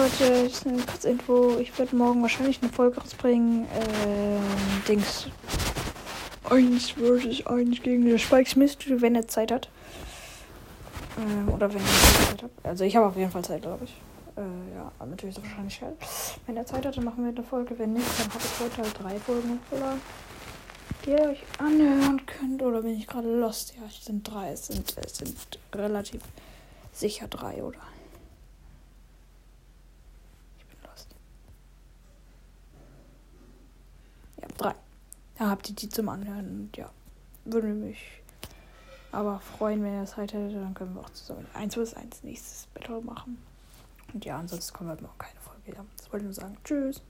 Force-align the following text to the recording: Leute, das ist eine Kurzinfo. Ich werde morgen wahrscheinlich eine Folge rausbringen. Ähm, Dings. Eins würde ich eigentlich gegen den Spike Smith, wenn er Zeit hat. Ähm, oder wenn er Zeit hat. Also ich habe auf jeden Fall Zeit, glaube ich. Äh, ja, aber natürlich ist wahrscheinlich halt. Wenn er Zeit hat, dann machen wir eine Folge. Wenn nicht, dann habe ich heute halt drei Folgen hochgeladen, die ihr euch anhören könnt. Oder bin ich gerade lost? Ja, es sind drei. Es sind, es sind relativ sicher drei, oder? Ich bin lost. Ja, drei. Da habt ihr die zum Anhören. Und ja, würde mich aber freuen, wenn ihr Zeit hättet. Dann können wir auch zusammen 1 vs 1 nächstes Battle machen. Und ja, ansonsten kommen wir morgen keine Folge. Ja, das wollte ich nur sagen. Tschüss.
Leute, 0.00 0.44
das 0.44 0.52
ist 0.52 0.66
eine 0.66 0.78
Kurzinfo. 0.78 1.58
Ich 1.58 1.78
werde 1.78 1.94
morgen 1.94 2.22
wahrscheinlich 2.22 2.62
eine 2.62 2.72
Folge 2.72 2.98
rausbringen. 2.98 3.66
Ähm, 3.74 4.40
Dings. 4.88 5.26
Eins 6.48 6.96
würde 6.96 7.28
ich 7.28 7.46
eigentlich 7.46 7.82
gegen 7.82 8.06
den 8.06 8.18
Spike 8.18 8.48
Smith, 8.48 8.78
wenn 8.86 9.14
er 9.14 9.28
Zeit 9.28 9.52
hat. 9.52 9.68
Ähm, 11.18 11.50
oder 11.50 11.68
wenn 11.68 11.82
er 11.82 12.28
Zeit 12.28 12.42
hat. 12.44 12.50
Also 12.62 12.84
ich 12.84 12.96
habe 12.96 13.08
auf 13.08 13.16
jeden 13.16 13.30
Fall 13.30 13.44
Zeit, 13.44 13.60
glaube 13.60 13.84
ich. 13.84 13.90
Äh, 14.38 14.74
ja, 14.74 14.90
aber 14.98 15.10
natürlich 15.10 15.36
ist 15.36 15.44
wahrscheinlich 15.44 15.82
halt. 15.82 15.96
Wenn 16.46 16.56
er 16.56 16.64
Zeit 16.64 16.86
hat, 16.86 16.96
dann 16.96 17.04
machen 17.04 17.22
wir 17.22 17.32
eine 17.32 17.42
Folge. 17.42 17.78
Wenn 17.78 17.92
nicht, 17.92 18.06
dann 18.18 18.28
habe 18.28 18.42
ich 18.42 18.60
heute 18.64 18.82
halt 18.82 19.02
drei 19.02 19.18
Folgen 19.20 19.60
hochgeladen, 19.70 20.00
die 21.04 21.10
ihr 21.10 21.28
euch 21.28 21.42
anhören 21.58 22.22
könnt. 22.24 22.62
Oder 22.62 22.80
bin 22.80 22.96
ich 22.96 23.06
gerade 23.06 23.28
lost? 23.28 23.74
Ja, 23.76 23.82
es 23.86 24.02
sind 24.02 24.22
drei. 24.22 24.52
Es 24.52 24.68
sind, 24.68 24.96
es 24.96 25.18
sind 25.18 25.36
relativ 25.74 26.22
sicher 26.90 27.28
drei, 27.28 27.62
oder? 27.62 27.80
Ich 30.58 30.64
bin 30.64 30.78
lost. 30.88 31.08
Ja, 34.40 34.48
drei. 34.56 34.74
Da 35.40 35.48
habt 35.48 35.70
ihr 35.70 35.74
die 35.74 35.88
zum 35.88 36.10
Anhören. 36.10 36.50
Und 36.50 36.76
ja, 36.76 36.90
würde 37.46 37.68
mich 37.68 38.20
aber 39.10 39.40
freuen, 39.40 39.82
wenn 39.82 39.94
ihr 39.94 40.04
Zeit 40.04 40.34
hättet. 40.34 40.54
Dann 40.54 40.74
können 40.74 40.94
wir 40.94 41.00
auch 41.00 41.08
zusammen 41.10 41.46
1 41.54 41.76
vs 41.76 41.94
1 41.94 42.24
nächstes 42.24 42.66
Battle 42.74 43.00
machen. 43.00 43.38
Und 44.12 44.22
ja, 44.26 44.38
ansonsten 44.38 44.76
kommen 44.76 44.90
wir 44.90 45.00
morgen 45.00 45.16
keine 45.16 45.40
Folge. 45.40 45.78
Ja, 45.78 45.84
das 45.96 46.12
wollte 46.12 46.24
ich 46.24 46.24
nur 46.24 46.34
sagen. 46.34 46.58
Tschüss. 46.62 47.00